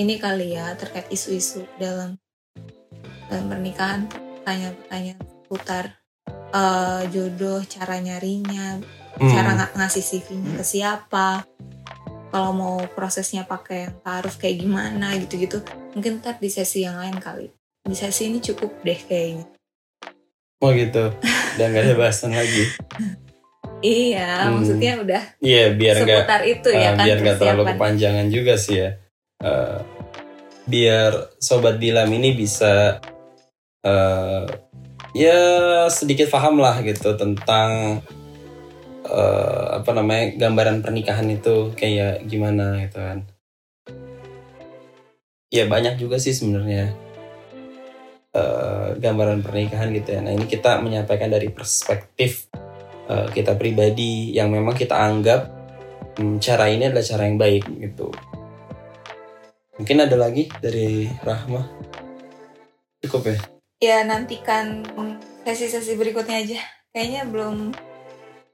[0.01, 2.17] ini kali ya terkait isu-isu dalam
[3.29, 5.85] dalam pernikahan pertanyaan-pertanyaan seputar
[6.53, 8.77] eh, jodoh, cara nyarinya,
[9.17, 9.29] Mm.
[9.29, 11.45] cara ng- ngasih CV-nya ke siapa,
[12.33, 15.61] kalau mau prosesnya pakai yang taruh kayak gimana gitu-gitu.
[15.93, 17.49] Mungkin ntar di sesi yang lain kali.
[17.85, 19.45] Di sesi ini cukup deh kayaknya.
[20.65, 21.13] Oh gitu.
[21.57, 22.65] Udah nggak ada bahasan lagi.
[23.83, 24.63] Iya, Hmm.
[24.63, 28.77] maksudnya udah Iya biar seputar itu ya eh, kan biar nggak terlalu kepanjangan juga sih
[28.79, 28.91] ya.
[29.43, 29.79] Eh,
[30.71, 31.11] biar
[31.43, 33.03] sobat Dilam ini bisa
[33.83, 34.43] eh,
[35.19, 35.39] ya
[35.91, 37.99] sedikit paham lah gitu tentang
[39.03, 43.19] eh, apa namanya gambaran pernikahan itu kayak gimana gitu kan.
[45.51, 46.95] Ya banyak juga sih sebenarnya
[48.31, 50.21] eh, gambaran pernikahan gitu ya.
[50.23, 52.47] Nah ini kita menyampaikan dari perspektif
[53.13, 55.53] eh, kita pribadi yang memang kita anggap
[56.17, 58.09] hmm, cara ini adalah cara yang baik gitu.
[59.77, 61.65] Mungkin ada lagi dari Rahma?
[63.05, 63.37] Cukup ya?
[63.83, 64.87] Ya nantikan
[65.43, 66.61] sesi-sesi berikutnya aja.
[66.93, 67.57] Kayaknya belum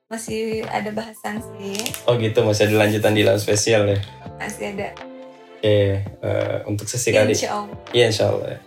[0.08, 1.76] masih ada bahasan sih.
[2.08, 4.00] Oh gitu, masih ada lanjutan di dalam spesial ya?
[4.40, 4.88] Masih ada.
[5.58, 7.76] Oke, eh, untuk sesi kali Insya Allah.
[7.92, 8.48] Iya insya Allah.
[8.56, 8.58] ya.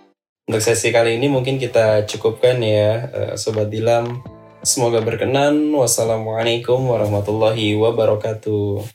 [0.51, 4.21] Untuk sesi kali ini mungkin kita cukupkan ya eh, Sobat Dilam.
[4.61, 5.73] Semoga berkenan.
[5.73, 8.85] Wassalamualaikum warahmatullahi wabarakatuh.